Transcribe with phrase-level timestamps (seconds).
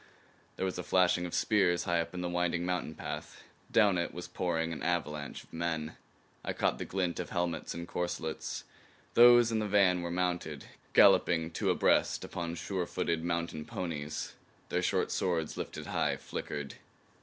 [0.55, 3.43] There was a flashing of spears high up the winding mountain path.
[3.71, 5.95] Down it was pouring an avalanche of men.
[6.43, 8.63] I caught the glint of helmets and corselets.
[9.13, 14.33] Those in the van were mounted, galloping two abreast upon sure footed mountain ponies.
[14.69, 16.73] Their short swords, lifted high, flickered.